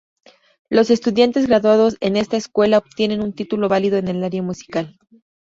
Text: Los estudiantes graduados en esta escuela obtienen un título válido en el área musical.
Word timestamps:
Los 0.67 0.89
estudiantes 0.89 1.45
graduados 1.45 1.97
en 1.99 2.15
esta 2.15 2.35
escuela 2.35 2.79
obtienen 2.79 3.21
un 3.21 3.33
título 3.33 3.69
válido 3.69 3.97
en 3.97 4.07
el 4.07 4.23
área 4.23 4.41
musical. 4.41 4.97